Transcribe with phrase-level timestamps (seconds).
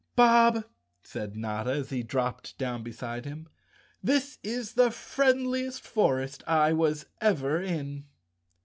[0.15, 0.65] "Bob,"
[1.03, 3.47] said Notta, as he dropped down beside him,"
[4.03, 8.05] this is the friendliest forest I was ever in."